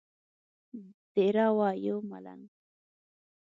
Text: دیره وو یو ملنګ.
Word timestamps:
دیره 1.13 1.45
وو 1.55 1.67
یو 1.87 1.97
ملنګ. 2.09 2.43